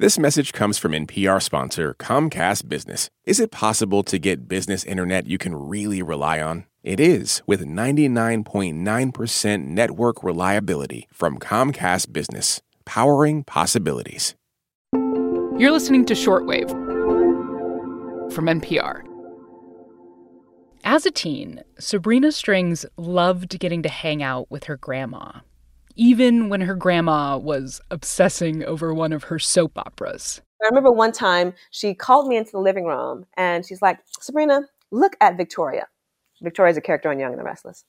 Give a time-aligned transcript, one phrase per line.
[0.00, 3.10] This message comes from NPR sponsor Comcast Business.
[3.26, 6.64] Is it possible to get business internet you can really rely on?
[6.82, 14.34] It is with 99.9% network reliability from Comcast Business, powering possibilities.
[14.94, 16.70] You're listening to Shortwave
[18.32, 19.02] from NPR.
[20.82, 25.40] As a teen, Sabrina Strings loved getting to hang out with her grandma
[26.00, 30.40] even when her grandma was obsessing over one of her soap operas.
[30.62, 34.62] I remember one time she called me into the living room and she's like, Sabrina,
[34.90, 35.88] look at Victoria.
[36.40, 37.84] Victoria's a character on Young and the Restless.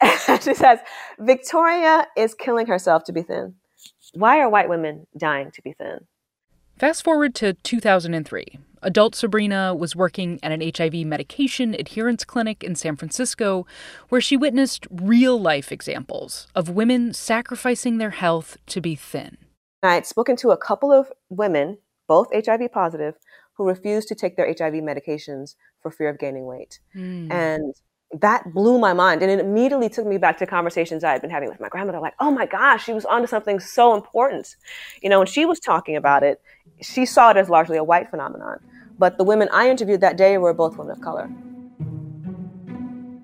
[0.26, 0.78] And she says,
[1.18, 3.56] Victoria is killing herself to be thin.
[4.14, 5.98] Why are white women dying to be thin?
[6.78, 8.58] Fast forward to 2003.
[8.82, 13.66] Adult Sabrina was working at an HIV medication adherence clinic in San Francisco
[14.08, 19.38] where she witnessed real life examples of women sacrificing their health to be thin.
[19.84, 23.14] I had spoken to a couple of women, both HIV positive,
[23.56, 26.80] who refused to take their HIV medications for fear of gaining weight.
[26.96, 27.30] Mm.
[27.32, 27.74] And
[28.20, 29.22] that blew my mind.
[29.22, 32.00] And it immediately took me back to conversations I had been having with my grandmother
[32.00, 34.56] like, oh my gosh, she was onto something so important.
[35.02, 36.40] You know, when she was talking about it,
[36.80, 38.60] she saw it as largely a white phenomenon.
[38.98, 41.26] But the women I interviewed that day were both women of color.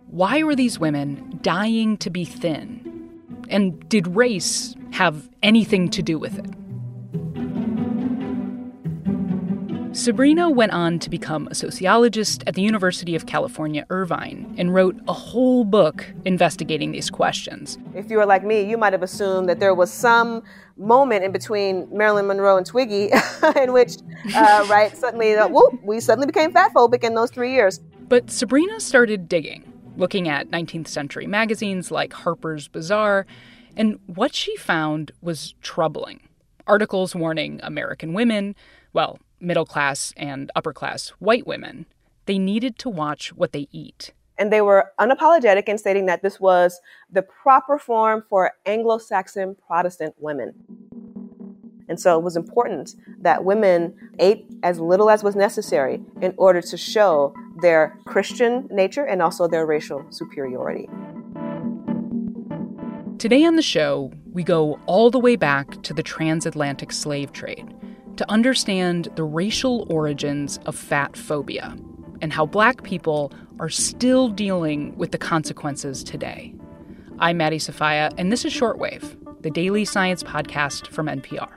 [0.09, 3.09] Why were these women dying to be thin?
[3.49, 6.51] And did race have anything to do with it?
[10.01, 14.99] Sabrina went on to become a sociologist at the University of California, Irvine, and wrote
[15.07, 17.77] a whole book investigating these questions.
[17.95, 20.43] If you were like me, you might have assumed that there was some
[20.79, 23.11] moment in between Marilyn Monroe and Twiggy
[23.57, 23.99] in which,
[24.35, 27.79] uh, right, suddenly, uh, whoop, we suddenly became fatphobic in those three years.
[28.09, 33.27] But Sabrina started digging, looking at 19th century magazines like Harper's Bazaar,
[33.77, 36.27] and what she found was troubling.
[36.67, 38.55] Articles warning American women,
[38.95, 41.87] well, middle class and upper class white women,
[42.27, 44.13] they needed to watch what they eat.
[44.39, 49.57] And they were unapologetic in stating that this was the proper form for Anglo Saxon
[49.67, 50.55] Protestant women.
[51.89, 56.63] And so it was important that women ate as little as was necessary in order
[56.63, 60.89] to show their Christian nature and also their racial superiority.
[63.19, 67.75] Today on the show, we go all the way back to the transatlantic slave trade
[68.21, 71.75] to understand the racial origins of fat phobia
[72.21, 76.55] and how black people are still dealing with the consequences today.
[77.19, 81.49] I'm Maddie Sofia, and this is Shortwave, the daily science podcast from NPR.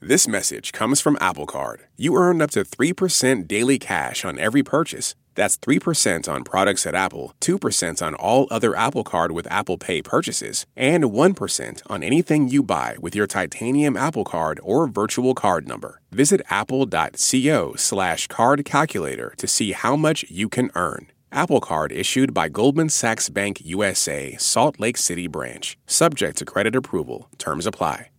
[0.00, 1.82] This message comes from Apple Card.
[1.94, 5.14] You earn up to 3% daily cash on every purchase.
[5.34, 10.02] That's 3% on products at Apple, 2% on all other Apple Card with Apple Pay
[10.02, 15.66] purchases, and 1% on anything you buy with your titanium Apple Card or virtual card
[15.68, 16.00] number.
[16.10, 21.10] Visit apple.co slash card calculator to see how much you can earn.
[21.32, 25.76] Apple Card issued by Goldman Sachs Bank USA, Salt Lake City branch.
[25.86, 27.28] Subject to credit approval.
[27.38, 28.10] Terms apply.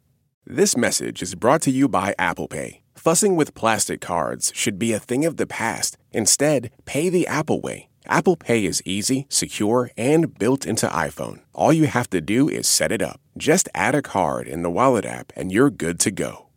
[0.46, 2.85] This message is brought to you by Apple Pay.
[3.06, 5.96] Fussing with plastic cards should be a thing of the past.
[6.12, 7.90] Instead, pay the Apple way.
[8.08, 11.42] Apple Pay is easy, secure, and built into iPhone.
[11.54, 13.22] All you have to do is set it up.
[13.38, 16.48] Just add a card in the Wallet app and you're good to go.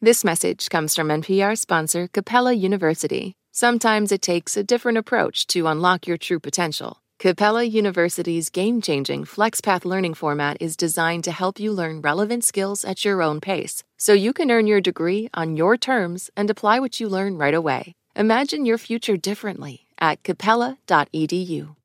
[0.00, 3.34] This message comes from NPR sponsor Capella University.
[3.50, 7.01] Sometimes it takes a different approach to unlock your true potential.
[7.22, 12.84] Capella University's game changing FlexPath learning format is designed to help you learn relevant skills
[12.84, 16.80] at your own pace, so you can earn your degree on your terms and apply
[16.80, 17.94] what you learn right away.
[18.16, 21.76] Imagine your future differently at capella.edu.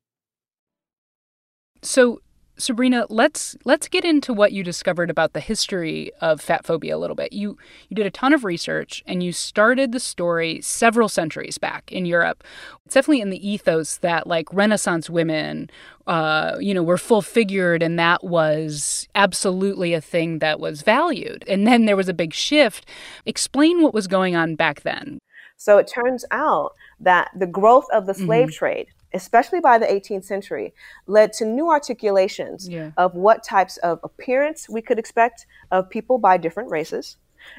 [1.84, 2.20] So,
[2.60, 6.98] Sabrina, let's let's get into what you discovered about the history of fat phobia a
[6.98, 7.32] little bit.
[7.32, 7.58] You
[7.88, 12.06] you did a ton of research and you started the story several centuries back in
[12.06, 12.44] Europe.
[12.86, 15.70] It's definitely in the ethos that like Renaissance women,
[16.08, 21.44] uh, you know, were full figured, and that was absolutely a thing that was valued.
[21.48, 22.88] And then there was a big shift.
[23.26, 25.20] Explain what was going on back then.
[25.58, 28.58] So it turns out that the growth of the slave mm-hmm.
[28.58, 30.74] trade especially by the 18th century,
[31.06, 32.92] led to new articulations yeah.
[32.98, 37.18] of what types of appearance we could expect of people by different races,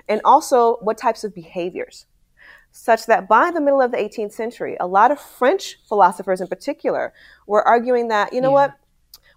[0.09, 2.07] and also what types of behaviors.
[2.71, 6.49] Such that by the middle of the 18th century, a lot of French philosophers in
[6.49, 7.13] particular
[7.47, 8.67] were arguing that, you know yeah.
[8.67, 8.75] what,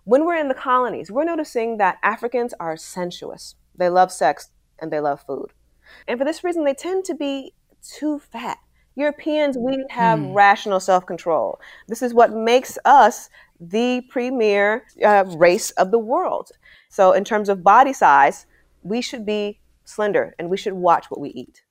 [0.03, 3.55] when we're in the colonies, we're noticing that Africans are sensuous.
[3.75, 4.49] They love sex
[4.79, 5.53] and they love food.
[6.07, 8.57] And for this reason, they tend to be too fat.
[8.95, 10.33] Europeans, we have hmm.
[10.33, 11.59] rational self control.
[11.88, 13.29] This is what makes us
[13.59, 16.51] the premier uh, race of the world.
[16.89, 18.45] So, in terms of body size,
[18.83, 21.63] we should be slender and we should watch what we eat.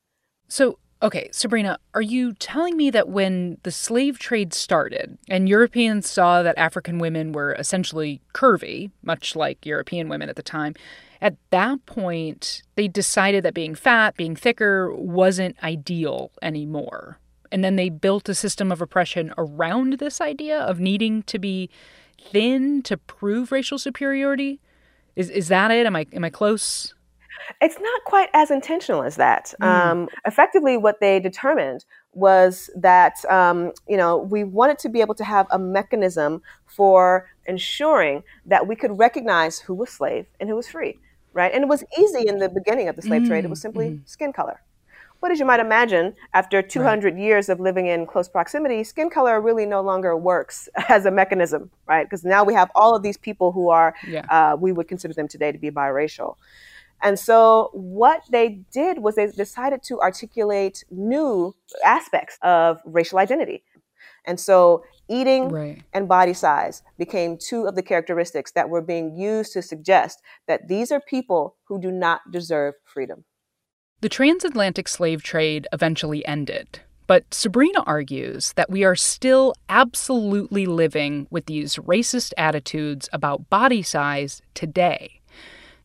[0.49, 6.09] So, okay, Sabrina, are you telling me that when the slave trade started and Europeans
[6.09, 10.75] saw that African women were essentially curvy, much like European women at the time,
[11.23, 17.19] at that point, they decided that being fat, being thicker, wasn't ideal anymore.
[17.53, 21.69] And then they built a system of oppression around this idea of needing to be
[22.33, 24.61] thin to prove racial superiority.
[25.17, 25.85] Is is that it?
[25.87, 26.95] Am I am I close?
[27.61, 29.53] It's not quite as intentional as that.
[29.61, 29.67] Mm.
[29.67, 35.17] Um, effectively, what they determined was that um, you know we wanted to be able
[35.17, 40.55] to have a mechanism for ensuring that we could recognize who was slave and who
[40.55, 40.99] was free
[41.33, 41.53] right?
[41.53, 43.45] And it was easy in the beginning of the slave trade.
[43.45, 44.07] It was mm, simply mm-hmm.
[44.07, 44.61] skin color.
[45.21, 47.23] But as you might imagine, after 200 right.
[47.23, 51.71] years of living in close proximity, skin color really no longer works as a mechanism,
[51.87, 52.05] right?
[52.05, 54.25] Because now we have all of these people who are, yeah.
[54.31, 56.37] uh, we would consider them today to be biracial.
[57.03, 61.55] And so what they did was they decided to articulate new
[61.85, 63.63] aspects of racial identity.
[64.27, 65.83] And so eating right.
[65.93, 70.69] and body size became two of the characteristics that were being used to suggest that
[70.69, 73.25] these are people who do not deserve freedom.
[74.01, 76.81] The transatlantic slave trade eventually ended.
[77.07, 83.83] But Sabrina argues that we are still absolutely living with these racist attitudes about body
[83.83, 85.20] size today.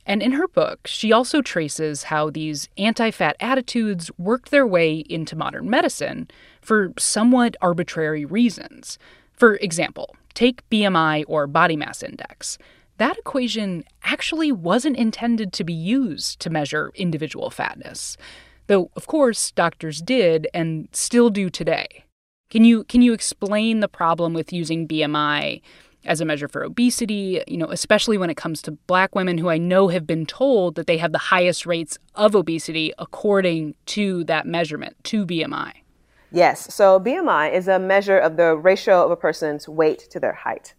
[0.05, 4.97] And in her book, she also traces how these anti fat attitudes worked their way
[5.09, 6.29] into modern medicine
[6.61, 8.99] for somewhat arbitrary reasons.
[9.33, 12.57] For example, take BMI or body mass index.
[12.97, 18.15] That equation actually wasn't intended to be used to measure individual fatness,
[18.67, 22.05] though, of course, doctors did and still do today.
[22.49, 25.61] Can you, can you explain the problem with using BMI
[26.05, 29.49] as a measure for obesity, you know, especially when it comes to black women who
[29.49, 34.23] I know have been told that they have the highest rates of obesity according to
[34.25, 35.73] that measurement, to BMI?
[36.31, 36.73] Yes.
[36.73, 40.73] So BMI is a measure of the ratio of a person's weight to their height.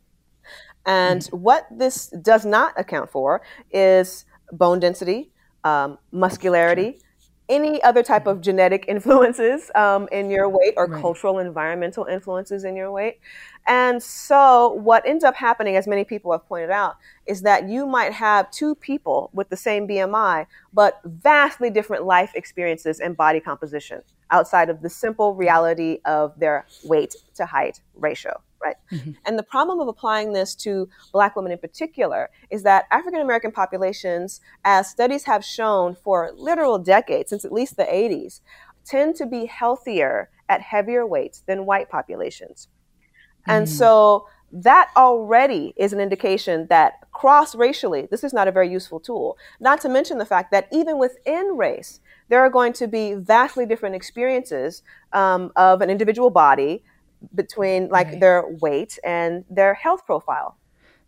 [0.85, 1.37] And mm-hmm.
[1.37, 5.31] what this does not account for is bone density,
[5.65, 7.01] um, muscularity,
[7.49, 11.01] any other type of genetic influences um, in your weight or right.
[11.01, 13.19] cultural environmental influences in your weight.
[13.67, 16.97] And so, what ends up happening, as many people have pointed out,
[17.27, 22.31] is that you might have two people with the same BMI, but vastly different life
[22.35, 28.41] experiences and body composition outside of the simple reality of their weight to height ratio,
[28.63, 28.77] right?
[28.93, 29.13] Mm-hmm.
[29.25, 33.51] And the problem of applying this to Black women in particular is that African American
[33.51, 38.41] populations, as studies have shown for literal decades, since at least the 80s,
[38.85, 42.69] tend to be healthier at heavier weights than white populations
[43.47, 43.71] and mm.
[43.71, 49.01] so that already is an indication that cross racially, this is not a very useful
[49.01, 49.37] tool.
[49.61, 53.67] Not to mention the fact that even within race, there are going to be vastly
[53.67, 54.83] different experiences
[55.13, 56.83] um, of an individual body
[57.35, 58.21] between like right.
[58.21, 60.57] their weight and their health profile.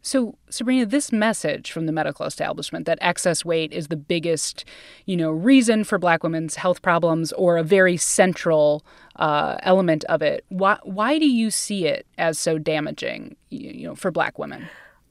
[0.01, 4.65] So, Sabrina, this message from the medical establishment that excess weight is the biggest,
[5.07, 8.85] you know, reason for Black women's health problems or a very central
[9.17, 10.45] uh, element of it.
[10.49, 14.69] Why, why do you see it as so damaging, you know, for Black women?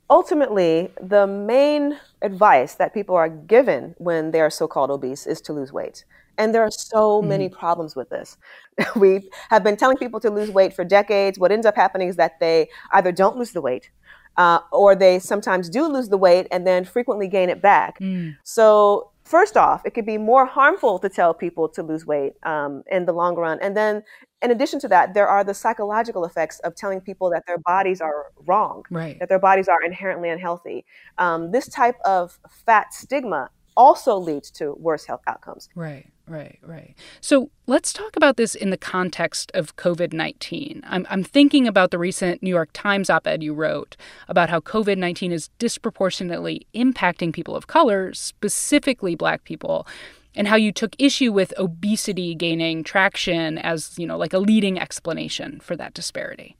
[0.09, 5.53] Ultimately, the main advice that people are given when they are so-called obese is to
[5.53, 6.05] lose weight.
[6.37, 7.29] And there are so mm-hmm.
[7.29, 8.37] many problems with this.
[8.95, 11.37] we have been telling people to lose weight for decades.
[11.37, 13.89] What ends up happening is that they either don't lose the weight
[14.37, 17.99] uh, or they sometimes do lose the weight and then frequently gain it back.
[17.99, 18.37] Mm.
[18.43, 22.83] So, first off, it could be more harmful to tell people to lose weight um,
[22.91, 23.59] in the long run.
[23.61, 24.03] And then,
[24.41, 27.99] in addition to that, there are the psychological effects of telling people that their bodies
[28.01, 29.17] are wrong, right.
[29.19, 30.85] that their bodies are inherently unhealthy.
[31.17, 35.69] Um, this type of fat stigma also leads to worse health outcomes.
[35.75, 36.11] Right.
[36.27, 36.93] Right, right.
[37.21, 40.83] So let's talk about this in the context of COVID 19.
[40.85, 43.95] I'm, I'm thinking about the recent New York Times op ed you wrote
[44.27, 49.87] about how COVID 19 is disproportionately impacting people of color, specifically Black people,
[50.35, 54.77] and how you took issue with obesity gaining traction as, you know, like a leading
[54.77, 56.57] explanation for that disparity.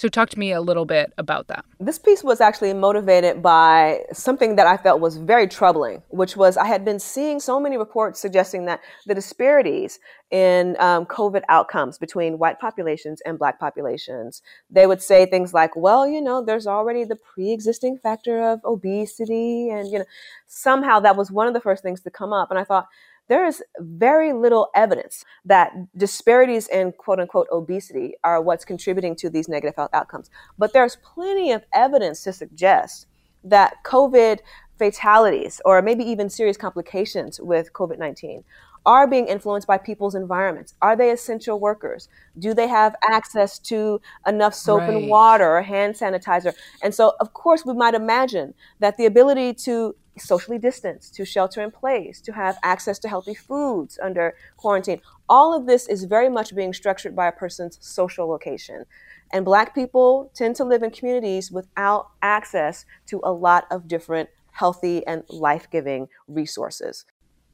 [0.00, 1.66] So, talk to me a little bit about that.
[1.78, 6.56] This piece was actually motivated by something that I felt was very troubling, which was
[6.56, 9.98] I had been seeing so many reports suggesting that the disparities
[10.30, 14.40] in um, COVID outcomes between white populations and black populations.
[14.70, 18.60] They would say things like, well, you know, there's already the pre existing factor of
[18.64, 19.68] obesity.
[19.68, 20.06] And, you know,
[20.46, 22.50] somehow that was one of the first things to come up.
[22.50, 22.88] And I thought,
[23.30, 29.30] there is very little evidence that disparities in quote unquote obesity are what's contributing to
[29.30, 30.30] these negative health outcomes.
[30.58, 33.06] But there's plenty of evidence to suggest
[33.44, 34.40] that COVID
[34.78, 38.42] fatalities or maybe even serious complications with COVID 19
[38.86, 40.74] are being influenced by people's environments.
[40.82, 42.08] Are they essential workers?
[42.38, 44.90] Do they have access to enough soap right.
[44.90, 46.54] and water or hand sanitizer?
[46.82, 51.62] And so, of course, we might imagine that the ability to socially distance, to shelter
[51.62, 56.28] in place, to have access to healthy foods under quarantine, all of this is very
[56.28, 58.84] much being structured by a person's social location.
[59.32, 64.28] And Black people tend to live in communities without access to a lot of different
[64.52, 67.04] healthy and life giving resources.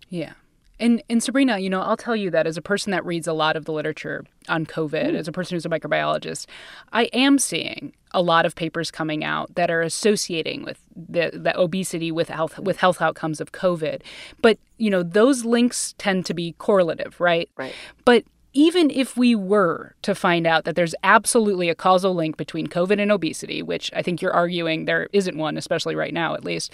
[0.09, 0.33] Yeah.
[0.78, 3.33] And and Sabrina, you know, I'll tell you that as a person that reads a
[3.33, 5.14] lot of the literature on COVID, mm.
[5.14, 6.47] as a person who's a microbiologist,
[6.92, 11.59] I am seeing a lot of papers coming out that are associating with the, the
[11.59, 14.02] obesity with health with health outcomes of COVID.
[14.42, 17.49] But you know, those links tend to be correlative, right?
[17.56, 17.75] Right.
[18.04, 18.25] But
[18.57, 22.99] even if we were to find out that there's absolutely a causal link between COVID
[22.99, 26.73] and obesity, which I think you're arguing there isn't one, especially right now at least,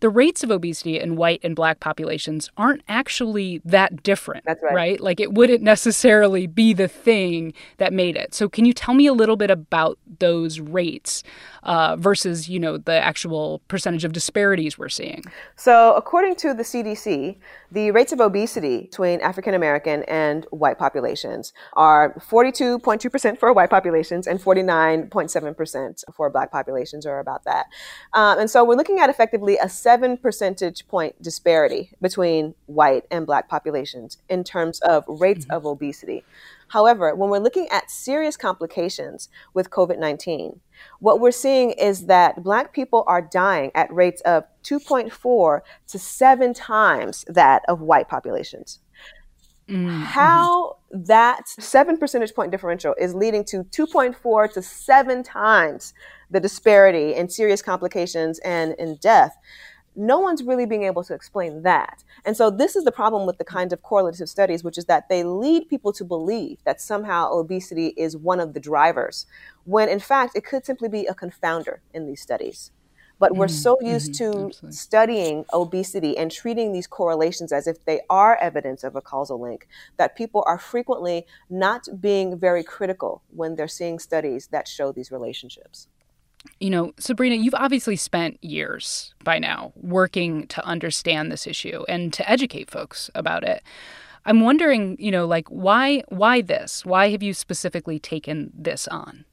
[0.00, 4.44] the rates of obesity in white and black populations aren't actually that different.
[4.44, 4.74] That's right.
[4.74, 5.00] Right?
[5.00, 8.34] Like it wouldn't necessarily be the thing that made it.
[8.34, 11.22] So can you tell me a little bit about those rates
[11.62, 15.24] uh, versus, you know, the actual percentage of disparities we're seeing?
[15.56, 17.38] So according to the CDC,
[17.70, 21.21] the rates of obesity between African American and white populations
[21.74, 27.66] are 42.2% for white populations and 49.7% for black populations, or about that.
[28.12, 33.26] Um, and so we're looking at effectively a seven percentage point disparity between white and
[33.26, 35.54] black populations in terms of rates mm-hmm.
[35.54, 36.24] of obesity.
[36.72, 40.60] However, when we're looking at serious complications with COVID 19,
[41.00, 46.54] what we're seeing is that Black people are dying at rates of 2.4 to seven
[46.54, 48.78] times that of white populations.
[49.68, 50.02] Mm-hmm.
[50.02, 55.94] How that seven percentage point differential is leading to 2.4 to seven times
[56.30, 59.36] the disparity in serious complications and in death
[59.94, 62.02] no one's really being able to explain that.
[62.24, 65.08] And so this is the problem with the kinds of correlative studies, which is that
[65.08, 69.26] they lead people to believe that somehow obesity is one of the drivers,
[69.64, 72.70] when in fact it could simply be a confounder in these studies.
[73.22, 73.54] But we're mm-hmm.
[73.54, 74.32] so used mm-hmm.
[74.32, 74.72] to Absolutely.
[74.72, 79.68] studying obesity and treating these correlations as if they are evidence of a causal link
[79.96, 85.12] that people are frequently not being very critical when they're seeing studies that show these
[85.12, 85.86] relationships
[86.58, 92.12] you know, Sabrina, you've obviously spent years by now working to understand this issue and
[92.14, 93.62] to educate folks about it.
[94.24, 96.84] I'm wondering, you know, like why why this?
[96.84, 99.24] Why have you specifically taken this on?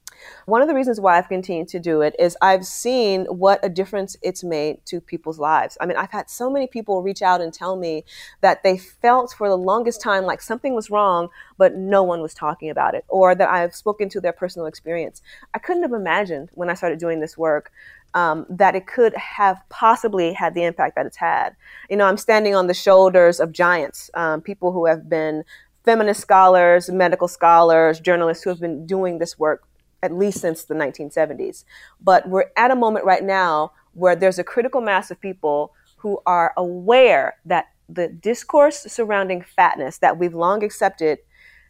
[0.46, 3.70] One of the reasons why I've continued to do it is I've seen what a
[3.70, 5.78] difference it's made to people's lives.
[5.80, 8.06] I mean, I've had so many people reach out and tell me
[8.42, 12.34] that they felt for the longest time like something was wrong, but no one was
[12.34, 15.22] talking about it, or that I've spoken to their personal experience.
[15.54, 17.72] I couldn't have imagined when I started doing this work
[18.14, 21.56] um, that it could have possibly had the impact that it's had.
[21.90, 25.44] You know, I'm standing on the shoulders of giants, um, people who have been
[25.86, 29.64] feminist scholars, medical scholars, journalists who have been doing this work
[30.02, 31.64] at least since the 1970s.
[32.02, 36.22] But we're at a moment right now where there's a critical mass of people who
[36.26, 41.20] are aware that the discourse surrounding fatness that we've long accepted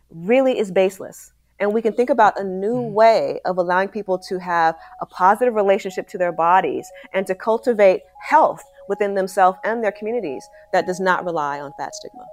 [0.09, 1.31] really is baseless.
[1.59, 2.91] And we can think about a new mm.
[2.91, 8.01] way of allowing people to have a positive relationship to their bodies and to cultivate
[8.21, 12.25] health within themselves and their communities that does not rely on fat stigma.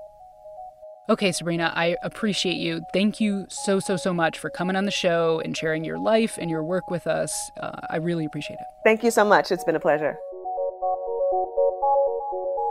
[1.09, 2.83] Okay, Sabrina, I appreciate you.
[2.93, 6.37] Thank you so, so, so much for coming on the show and sharing your life
[6.37, 7.53] and your work with us.
[7.61, 8.67] Uh, I really appreciate it.
[8.83, 9.53] Thank you so much.
[9.53, 10.19] It's been a pleasure.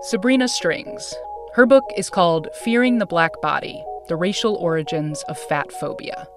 [0.01, 1.13] Sabrina Strings.
[1.54, 6.27] Her book is called Fearing the Black Body The Racial Origins of Fat Phobia.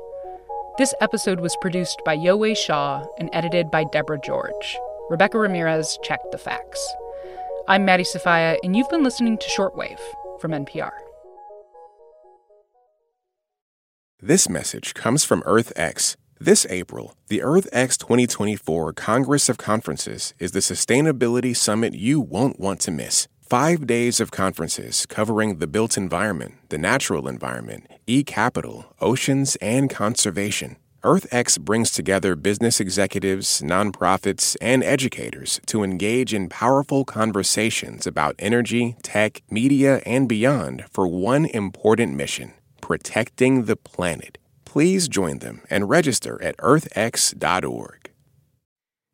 [0.78, 4.78] This episode was produced by Yowei Shaw and edited by Deborah George.
[5.10, 6.94] Rebecca Ramirez checked the facts.
[7.66, 9.98] I'm Maddie Sofia, and you've been listening to Shortwave
[10.40, 10.92] from NPR.
[14.20, 16.16] This message comes from EarthX.
[16.40, 22.80] This April, the EarthX 2024 Congress of Conferences is the sustainability summit you won't want
[22.80, 23.28] to miss.
[23.48, 29.88] Five days of conferences covering the built environment, the natural environment, e capital, oceans, and
[29.88, 30.78] conservation.
[31.04, 38.96] EarthX brings together business executives, nonprofits, and educators to engage in powerful conversations about energy,
[39.04, 42.52] tech, media, and beyond for one important mission
[42.88, 44.38] protecting the planet.
[44.64, 48.10] Please join them and register at earthx.org.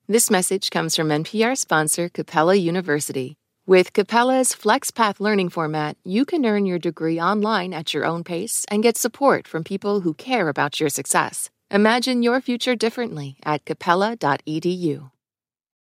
[0.07, 3.35] This message comes from NPR sponsor Capella University.
[3.67, 8.65] With Capella's FlexPath learning format, you can earn your degree online at your own pace
[8.71, 11.51] and get support from people who care about your success.
[11.73, 15.11] Imagine your future differently at capella.edu.